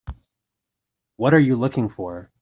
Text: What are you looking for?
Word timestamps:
What 1.17 1.35
are 1.35 1.39
you 1.39 1.55
looking 1.55 1.87
for? 1.87 2.31